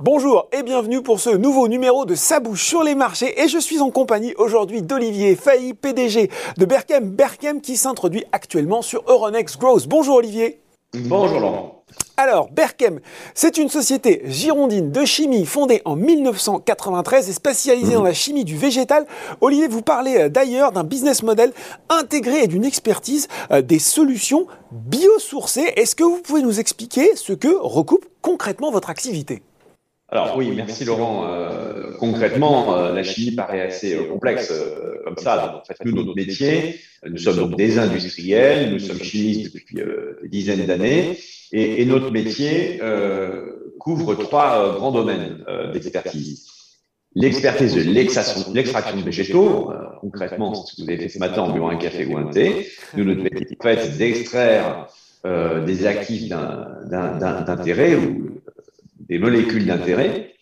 [0.00, 3.80] Bonjour et bienvenue pour ce nouveau numéro de Sabouche sur les marchés et je suis
[3.80, 9.86] en compagnie aujourd'hui d'Olivier Failly, PDG de Berkem Berkem qui s'introduit actuellement sur Euronext Growth.
[9.86, 10.60] Bonjour Olivier.
[10.94, 11.84] Bonjour Laurent.
[12.16, 13.00] Alors, Berkem,
[13.34, 18.56] c'est une société girondine de chimie fondée en 1993 et spécialisée dans la chimie du
[18.56, 19.06] végétal.
[19.42, 21.52] Olivier, vous parlez euh, d'ailleurs d'un business model
[21.90, 25.74] intégré et d'une expertise euh, des solutions biosourcées.
[25.76, 29.42] Est-ce que vous pouvez nous expliquer ce que recoupe concrètement votre activité?
[30.10, 31.26] Alors oui, merci Laurent.
[31.28, 34.50] Euh, concrètement, euh, la chimie paraît assez euh, complexe
[35.04, 35.36] comme ça.
[35.36, 39.76] Donc, en fait, nous, notre métier, nous sommes donc des industriels, nous sommes chimistes depuis
[39.76, 41.18] des dizaines d'années,
[41.52, 42.80] et, et, notre métier
[43.78, 46.46] couvre trois grands domaines d'expertise.
[47.14, 51.68] L'expertise de l'extraction de végétaux, concrètement, ce que vous avez fait ce matin en buvant
[51.68, 52.68] un café ou un thé.
[52.96, 54.88] Nous, notre métier, en fait, c'est d'extraire
[55.24, 58.38] des actifs d'intérêt ou
[59.08, 60.34] des molécules d'intérêt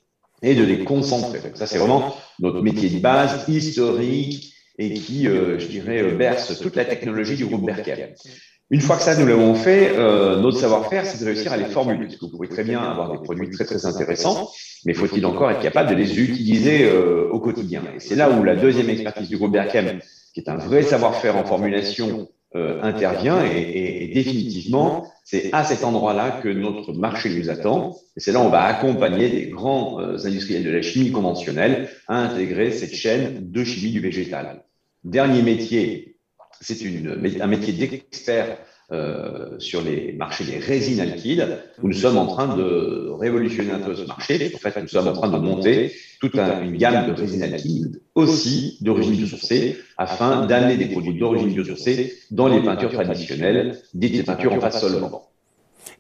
[0.43, 1.41] et de les concentrer.
[1.55, 6.59] ça, c'est vraiment notre métier de base, historique, et qui, euh, je dirais, euh, berce
[6.61, 8.15] toute la technologie du groupe Berkel.
[8.69, 11.67] Une fois que ça, nous l'avons fait, euh, notre savoir-faire, c'est de réussir à les
[11.67, 12.07] formuler.
[12.07, 14.51] Parce que vous pouvez très bien avoir des produits très, très intéressants,
[14.85, 16.91] mais faut-il encore être capable de les utiliser
[17.31, 17.83] au quotidien?
[17.95, 20.01] Et c'est là où la deuxième expertise du groupe Berkem,
[20.35, 26.41] qui est un vrai savoir-faire en formulation, intervient et, et définitivement, c'est à cet endroit-là
[26.41, 27.97] que notre marché nous attend.
[28.17, 31.91] Et c'est là où on va accompagner des grands euh, industriels de la chimie conventionnelle
[32.07, 34.63] à intégrer cette chaîne de chimie du végétal.
[35.03, 36.19] Dernier métier,
[36.61, 36.79] c'est
[37.41, 38.57] un métier d'expert
[38.93, 43.81] euh, sur les marchés des résines alkyles, où nous sommes en train de révolutionner un
[43.81, 44.53] peu ce marché.
[44.55, 48.79] En fait, nous sommes en train de monter toute une gamme de résines alkyles, aussi
[48.83, 54.61] d'origine biosourcée, afin d'amener des produits d'origine biosourcée dans les peintures traditionnelles, dites peintures en
[54.61, 55.31] face solvant.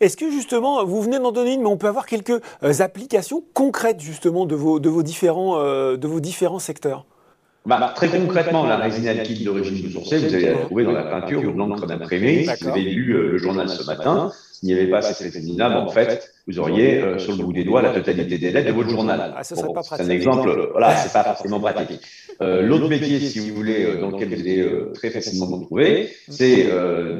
[0.00, 3.43] Est-ce que justement, vous venez d'en donner une, mais on peut avoir quelques euh, applications
[3.55, 7.06] concrètes justement de vos, différents, euh, de vos différents secteurs?
[7.66, 11.43] Bah, très concrètement, la résine alkyle d'origine biosourcée, vous allez la trouver dans la peinture
[11.43, 12.44] ou l'encre d'imprimé.
[12.44, 15.71] Si vous avez lu euh, le journal ce matin, s'il n'y avait pas cette résine-là,
[15.71, 18.69] bah, en fait, vous auriez euh, sur le bout des doigts la totalité des lettres
[18.69, 19.34] de votre journal.
[19.37, 19.56] Ah, c'est
[20.00, 22.00] un exemple, euh, voilà, c'est pas forcément pratique.
[22.41, 26.69] L'autre métier, si vous voulez, dans lequel vous allez très facilement vous trouver, c'est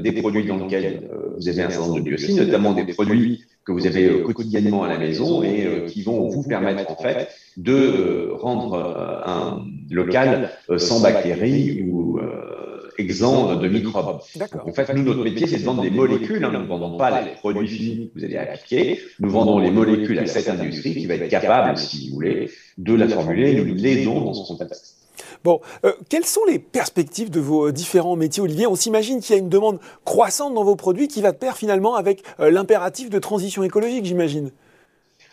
[0.01, 1.09] des produits dans lesquels
[1.39, 4.85] vous avez un certain nombre de biocides, notamment des produits que vous avez euh, quotidiennement
[4.85, 8.77] à la maison et euh, qui vont vous permettre en fait de euh, rendre
[9.27, 12.21] un local sans bactéries ou
[12.99, 14.21] exempt de microbes.
[14.65, 16.43] En fait, nous, notre métier, c'est de vendre des molécules.
[16.45, 16.51] Hein.
[16.53, 19.01] Nous ne vendons pas les produits finis que vous allez appliquer.
[19.21, 22.95] Nous vendons les molécules à cette industrie qui va être capable, si vous voulez, de
[22.95, 23.63] la formuler.
[23.63, 25.06] Nous l'aidons dans son contexte.
[25.45, 28.67] Bon, euh, quelles sont les perspectives de vos différents métiers, Olivier?
[28.67, 31.57] On s'imagine qu'il y a une demande croissante dans vos produits qui va de pair
[31.57, 34.51] finalement avec euh, l'impératif de transition écologique, j'imagine.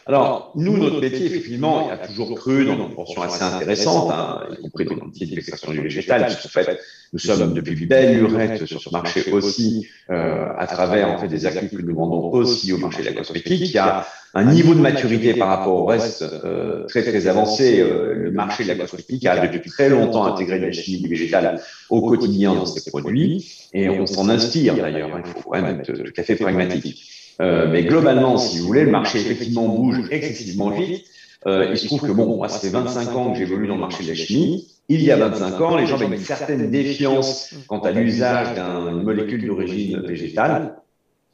[0.06, 4.62] Alors, nous, notre métier, effectivement, a toujours cru dans une proportion assez intéressante, hein, y
[4.62, 6.80] compris dans le métier de l'extraction du végétal, puisqu'en fait,
[7.14, 11.46] nous sommes depuis belle lurette sur ce marché aussi, euh, à travers en fait des
[11.46, 13.62] actifs que nous vendons aussi au marché de la cosmétique.
[13.62, 17.80] Il y a un niveau de maturité par rapport au reste euh, très très avancé.
[17.80, 21.62] Euh, le marché de la cosmétique a depuis très longtemps intégré la chimie du végétal
[21.90, 25.16] au quotidien dans ses produits, et on s'en inspire d'ailleurs.
[25.16, 27.23] Hein, il faut quand même être tout à fait pragmatique.
[27.42, 31.06] Euh, mais globalement, si vous voulez, le marché effectivement bouge excessivement vite.
[31.46, 33.82] Euh, il se trouve que, bon, moi, ça fait 25 ans que j'évolue dans le
[33.82, 34.68] marché de la chimie.
[34.90, 39.04] Il y a 25 ans, les gens avaient une certaine défiance quant à l'usage d'une
[39.04, 40.76] molécule d'origine végétale.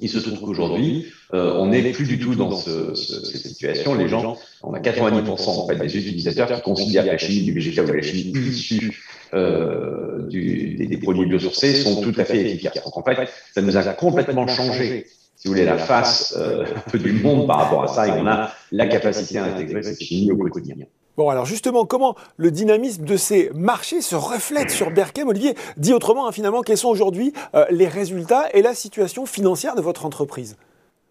[0.01, 3.95] Il se trouve qu'aujourd'hui, euh, on n'est plus du tout dans ce, ce, cette situation.
[3.95, 7.51] Les gens, on a 90% en fait des utilisateurs qui considèrent que la chimie du
[7.51, 12.49] végétal ou la chimie issue euh, du, des, des, produits biosourcés sont tout à fait
[12.49, 12.81] efficaces.
[12.81, 15.05] Donc en fait, ça nous a complètement changé
[15.39, 18.11] si vous voulez, la face euh, un peu du monde par rapport à ça, et
[18.11, 20.75] on a la capacité à intégrer cette chimie au quotidien.
[21.15, 25.29] Bon, alors justement, comment le dynamisme de ces marchés se reflète sur Berkem?
[25.29, 29.75] Olivier, dit autrement, hein, finalement, quels sont aujourd'hui euh, les résultats et la situation financière
[29.75, 30.57] de votre entreprise?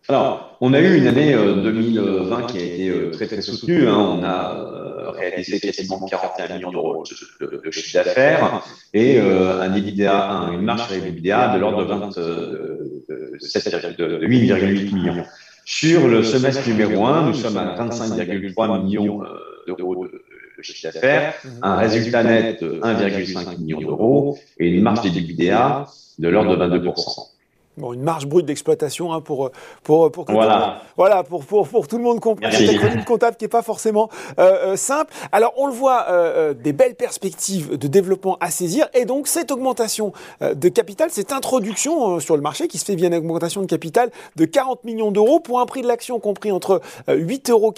[0.09, 3.89] Alors, on a eu une année 2020 euh, qui a été très très soutenue.
[3.89, 4.19] Hein.
[4.19, 7.03] On a réalisé quasiment 41 millions d'euros
[7.41, 8.63] de, chiffre d'affaires
[8.93, 12.78] et un EBITDA, une marge EBITDA de l'ordre de 20,
[13.41, 15.25] 8,8 millions.
[15.65, 21.35] Sur le semestre numéro 1, nous sommes à 25,3 millions euh, d'euros de chiffre d'affaires,
[21.63, 25.87] un résultat net de 1,5 million d'euros et une marge d'EBITDA
[26.19, 27.29] de l'ordre de 22%.
[27.79, 29.51] Bon, une marge brute d'exploitation hein, pour,
[29.85, 30.83] pour, pour, que voilà.
[30.97, 34.09] voilà, pour, pour, pour, tout le monde comprenne cette acronyme comptable qui n'est pas forcément
[34.39, 35.13] euh, euh, simple.
[35.31, 38.89] Alors, on le voit, euh, des belles perspectives de développement à saisir.
[38.95, 43.07] Et donc, cette augmentation de capital, cette introduction sur le marché qui se fait via
[43.07, 46.81] une augmentation de capital de 40 millions d'euros pour un prix de l'action compris entre
[47.09, 47.75] 8,49 euros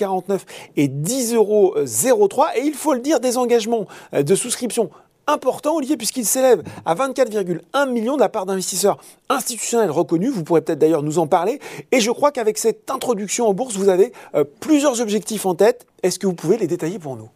[0.77, 2.45] et 10,03 euros.
[2.57, 4.91] Et il faut le dire, des engagements de souscription
[5.27, 10.33] important, Olivier, puisqu'il s'élève à 24,1 millions de la part d'investisseurs institutionnels reconnus.
[10.33, 11.61] Vous pourrez peut-être d'ailleurs nous en parler.
[11.93, 15.87] Et je crois qu'avec cette introduction en bourse, vous avez euh, plusieurs objectifs en tête.
[16.03, 17.29] Est-ce que vous pouvez les détailler pour nous?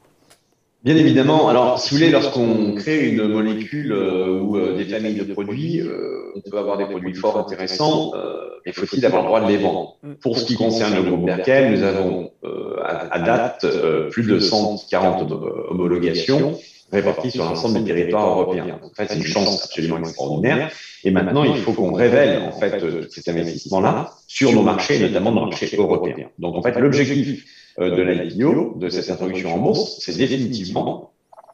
[0.82, 1.48] Bien évidemment.
[1.48, 5.80] Alors, si vous voulez, lorsqu'on crée une molécule euh, ou euh, des familles de produits,
[6.36, 8.12] on peut avoir des produits forts intéressants,
[8.66, 9.96] mais faut-il avoir le droit de les vendre?
[10.20, 12.32] Pour ce qui concerne le groupe Berkel, nous avons
[12.84, 13.66] à, date
[14.10, 15.32] plus de 140
[15.70, 16.58] homologations
[16.94, 18.80] répartis sur l'ensemble du territoire européen.
[18.82, 20.70] En fait, c'est une chance absolument extraordinaire.
[21.04, 25.44] Et maintenant, il faut qu'on révèle en fait cet investissement-là sur nos marchés, notamment dans
[25.44, 26.28] le marché européen.
[26.38, 27.44] Donc, en fait, l'objectif
[27.78, 31.12] euh, de l'IPO, de cette introduction en bourse, c'est définitivement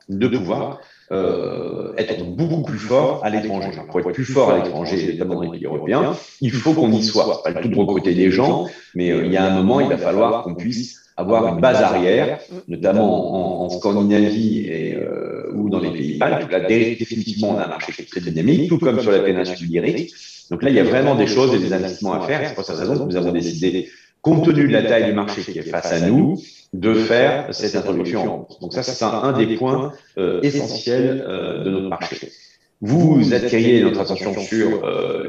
[0.09, 0.81] de pouvoir
[1.13, 3.71] euh, être beaucoup plus fort à l'étranger.
[3.89, 7.03] Pour être plus fort à l'étranger, notamment dans les pays européens, il faut qu'on y
[7.03, 7.43] soit.
[7.43, 9.89] Pas le tout de recruter des gens, mais euh, il y a un moment, il
[9.89, 12.39] va falloir qu'on puisse avoir une base arrière,
[12.69, 16.51] notamment en, Scandinavie et, euh, ou dans les pays baltes.
[16.51, 19.69] Là, définitivement, on a un marché qui est très dynamique, tout comme sur la péninsule
[19.69, 20.13] ibérique.
[20.51, 22.41] Donc là, il y a vraiment des choses et des investissements à faire.
[22.49, 23.89] C'est pour cette raison que nous avons décidé,
[24.21, 26.41] compte tenu de la taille du marché qui est face à nous,
[26.73, 28.47] de faire cette introduction.
[28.61, 32.33] Donc ça, c'est un, des points euh, essentiels euh, de notre marché.
[32.81, 34.83] Vous attirez notre attention sur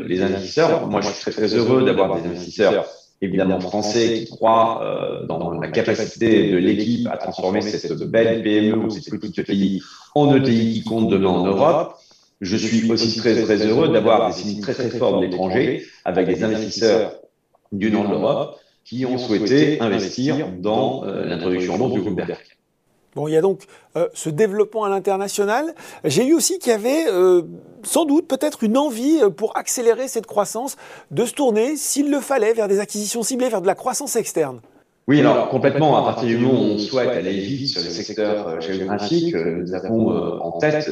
[0.05, 0.87] les investisseurs.
[0.87, 2.85] Moi, je suis très, très heureux d'avoir des investisseurs
[3.21, 8.77] évidemment français qui croient euh, dans la capacité de l'équipe à transformer cette belle PME
[8.77, 9.81] ou cette petite pays
[10.15, 11.95] en ETI qui compte demain en Europe.
[12.41, 16.27] Je suis aussi très, très heureux d'avoir des signes très, très forts de l'étranger avec
[16.27, 17.13] des investisseurs
[17.71, 22.57] du nord de l'Europe qui ont souhaité investir dans euh, l'introduction en du groupe Berck.
[23.15, 23.63] Bon, il y a donc
[23.97, 25.73] euh, ce développement à l'international.
[26.05, 27.41] J'ai lu aussi qu'il y avait euh,
[27.83, 30.77] sans doute peut-être une envie euh, pour accélérer cette croissance
[31.11, 34.61] de se tourner, s'il le fallait, vers des acquisitions ciblées, vers de la croissance externe.
[35.07, 35.97] Oui, alors complètement.
[35.97, 40.09] À partir du moment où on souhaite aller vite sur les secteurs géographiques, nous avons
[40.39, 40.89] en tête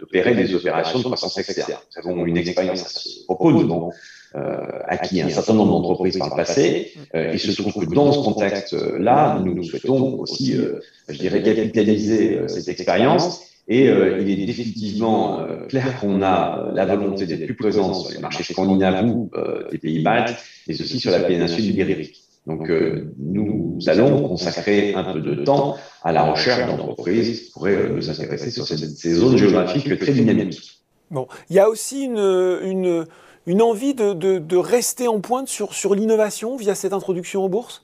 [0.00, 1.72] d'opérer des opérations de croissance externe.
[1.96, 3.96] Nous avons une expérience assez propos, donc euh,
[4.34, 6.92] acquis un certain nombre d'entreprises par le passé.
[7.14, 11.42] Euh, et se trouve que dans ce contexte-là, nous, nous souhaitons aussi, euh, je dirais,
[11.42, 13.42] capitaliser cette expérience.
[13.70, 18.42] Et il est définitivement clair qu'on a la volonté d'être plus présent sur les marchés
[18.42, 19.30] scandinaves ou
[19.70, 20.34] des pays baltes,
[20.66, 22.16] mais aussi sur la péninsule ibérique.
[22.46, 22.72] Donc,
[23.18, 28.50] nous allons consacrer un peu de temps à la recherche d'entreprises qui pourraient nous intéresser
[28.50, 30.80] sur ces, ces zones géographiques très dynamiques.
[31.10, 32.18] Bon, il y a aussi une,
[32.62, 33.06] une
[33.48, 37.82] une envie de, rester en pointe sur, sur l'innovation via cette introduction en bourse?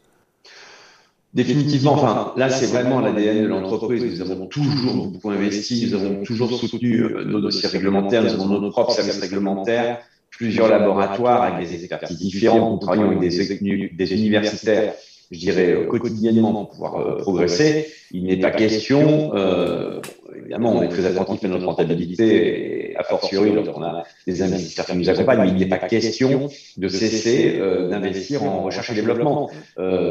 [1.33, 4.21] Définitivement, enfin, là, c'est vraiment l'ADN de l'entreprise.
[4.21, 8.61] Nous avons toujours beaucoup investi, nous avons toujours soutenu euh, nos dossiers réglementaires, nous avons
[8.61, 9.99] nos propres services réglementaires,
[10.31, 14.95] plusieurs laboratoires avec des expertises différentes, nous travaillons avec des, des universitaires
[15.35, 17.93] je dirais, euh, quotidiennement pouvoir euh, progresser.
[18.13, 20.01] Il n'est pas question, euh,
[20.39, 24.87] évidemment, on est très attentif à notre rentabilité, et a fortiori lorsqu'on a des investisseurs
[24.87, 27.59] qui nous accompagnent, mais il n'est pas question de cesser
[27.91, 29.51] d'investir en recherche et développement.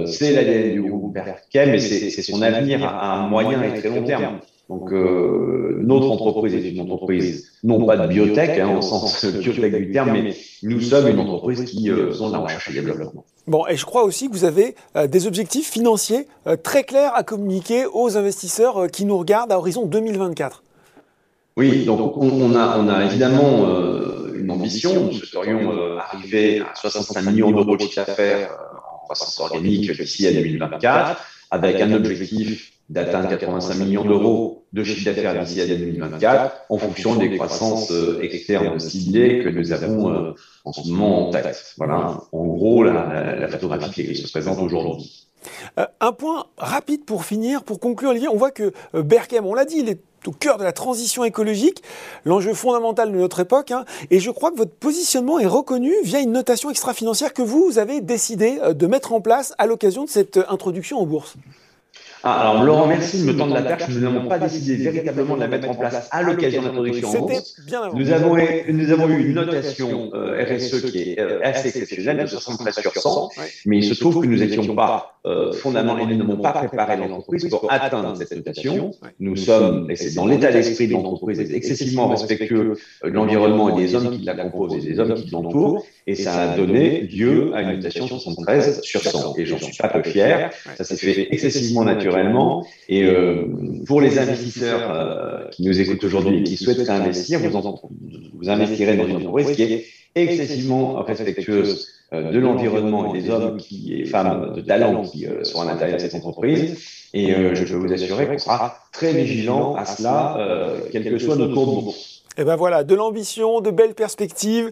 [0.06, 4.39] c'est l'ADN du groupe Berkem, mais c'est son avenir à moyen et très long terme.
[4.70, 9.75] Donc, euh, notre entreprise est une entreprise, non pas de biotech, hein, au sens biotech
[9.75, 13.25] du terme, mais nous sommes une entreprise qui euh, sont dans la recherche et développement.
[13.46, 17.13] Bon, et je crois aussi que vous avez euh, des objectifs financiers euh, très clairs
[17.13, 20.63] à communiquer aux investisseurs qui nous regardent à horizon 2024.
[21.58, 23.67] Oui, donc on a, on a évidemment
[24.34, 25.05] une ambition.
[25.05, 28.58] Nous souhaiterions arriver à 65 millions d'euros de chiffre d'affaires
[28.91, 35.06] en croissance organique d'ici à 2024, avec un objectif d'atteindre 85 millions d'euros de chiffre
[35.06, 40.32] d'affaires d'ici à 2024 en fonction des croissances euh, externes ciblées que nous avons euh,
[40.66, 41.74] en ce moment en tête.
[41.78, 45.28] Voilà, en gros, la, photographie qui se présente aujourd'hui.
[45.78, 48.28] Euh, un point rapide pour finir, pour conclure, Olivier.
[48.28, 51.84] On voit que Berkem, on l'a dit, il est au cœur de la transition écologique,
[52.25, 53.72] l'enjeu fondamental de notre époque.
[53.72, 57.78] Hein, et je crois que votre positionnement est reconnu via une notation extra-financière que vous
[57.78, 61.36] avez décidé de mettre en place à l'occasion de cette introduction en bourse.
[62.25, 63.89] Ah, alors, Laurent, merci de me tendre la perche.
[63.89, 67.20] Nous n'avons pas décidé véritablement de la mettre en place à l'occasion de l'introduction en
[67.20, 67.60] bourse.
[67.94, 68.38] Nous avons,
[68.70, 72.94] nous avons eu une notation euh, RSE qui est euh, assez exceptionnelle, de 73 sur
[72.94, 73.30] 100,
[73.65, 76.96] mais il se trouve que nous n'étions pas euh, fondamentalement et nous n'avons pas préparé
[76.98, 78.92] l'entreprise pour atteindre cette notation.
[79.20, 83.96] Nous sommes, et c'est dans l'état d'esprit de l'entreprise, excessivement respectueux de l'environnement et des
[83.96, 87.62] hommes qui la composent et des hommes qui l'entourent, et ça a donné lieu à
[87.62, 89.36] une notation 73 sur 100.
[89.38, 90.51] Et j'en suis pas peu fier.
[90.75, 93.45] Ça s'est fait excessivement naturellement et euh,
[93.86, 97.79] pour les investisseurs euh, qui nous écoutent aujourd'hui et qui souhaitent investir, vous,
[98.33, 103.57] vous investirez dans une entreprise qui est excessivement respectueuse euh, de l'environnement et des hommes
[103.57, 106.77] qui, et femmes de talent qui sont à l'intérieur de cette entreprise.
[107.13, 111.53] Et je peux vous assurer qu'on sera très vigilant à cela, quel que soit notre
[111.53, 112.23] cours de bourse.
[112.36, 114.72] Et eh ben voilà, de l'ambition, de belles perspectives,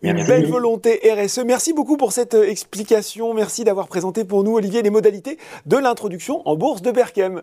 [0.00, 1.40] une belle volonté RSE.
[1.40, 3.34] Merci beaucoup pour cette euh, explication.
[3.34, 7.42] Merci d'avoir présenté pour nous, Olivier, les modalités de l'introduction en bourse de Berkem.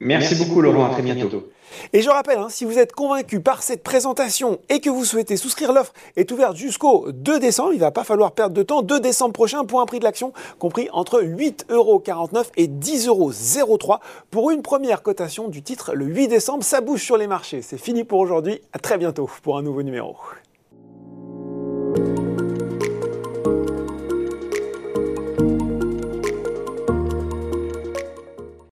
[0.00, 0.86] Merci, beaucoup, Laurent.
[0.86, 1.44] À très bientôt.
[1.92, 5.36] Et je rappelle, hein, si vous êtes convaincu par cette présentation et que vous souhaitez
[5.36, 7.72] souscrire l'offre est ouverte jusqu'au 2 décembre.
[7.72, 8.82] Il ne va pas falloir perdre de temps.
[8.82, 13.98] 2 décembre prochain pour un prix de l'action compris entre 8,49€ et 10,03€
[14.30, 16.64] pour une première cotation du titre le 8 décembre.
[16.64, 17.62] Ça bouge sur les marchés.
[17.62, 18.60] C'est fini pour aujourd'hui.
[18.72, 20.16] À très bientôt pour un nouveau numéro.